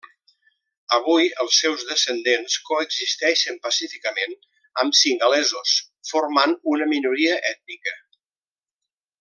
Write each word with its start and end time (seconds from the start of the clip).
Avui 0.95 1.27
els 1.43 1.57
seus 1.63 1.83
descendents 1.89 2.55
coexisteixen 2.69 3.61
pacíficament 3.67 4.35
amb 4.85 4.99
singalesos, 5.03 5.77
formant 6.13 6.59
una 6.75 6.89
minoria 6.95 7.41
ètnica. 7.55 7.99